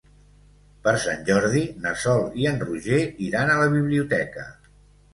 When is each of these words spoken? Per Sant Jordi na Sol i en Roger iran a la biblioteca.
Per 0.87 0.93
Sant 1.03 1.21
Jordi 1.27 1.61
na 1.85 1.93
Sol 2.05 2.25
i 2.41 2.51
en 2.55 2.59
Roger 2.65 3.05
iran 3.31 3.55
a 3.59 3.63
la 3.65 3.71
biblioteca. 3.79 4.53